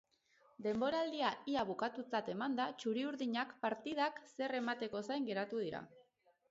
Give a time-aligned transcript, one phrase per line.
[0.67, 5.87] Denboraldia ia bukatutzat emanda, txuriurdinak partidak zer emateko zain geratu dira.